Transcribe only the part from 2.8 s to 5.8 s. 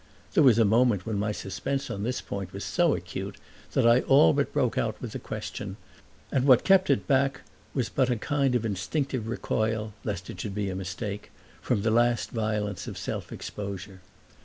acute that I all but broke out with the question,